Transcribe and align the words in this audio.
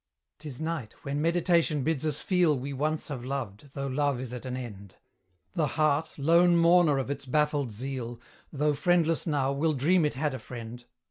'Tis 0.39 0.59
night, 0.59 0.95
when 1.03 1.21
Meditation 1.21 1.83
bids 1.83 2.03
us 2.07 2.19
feel 2.19 2.57
We 2.57 2.73
once 2.73 3.09
have 3.09 3.23
loved, 3.23 3.75
though 3.75 3.85
love 3.85 4.19
is 4.19 4.33
at 4.33 4.47
an 4.47 4.57
end: 4.57 4.95
The 5.53 5.67
heart, 5.77 6.17
lone 6.17 6.57
mourner 6.57 6.97
of 6.97 7.11
its 7.11 7.27
baffled 7.27 7.71
zeal, 7.71 8.19
Though 8.51 8.73
friendless 8.73 9.27
now, 9.27 9.51
will 9.51 9.73
dream 9.73 10.03
it 10.03 10.15
had 10.15 10.33
a 10.33 10.39
friend. 10.39 10.85